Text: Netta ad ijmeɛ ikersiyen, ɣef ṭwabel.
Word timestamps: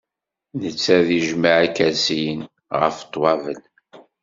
Netta 0.61 0.91
ad 0.99 1.07
ijmeɛ 1.19 1.57
ikersiyen, 1.67 2.41
ɣef 2.79 2.97
ṭwabel. 3.13 3.59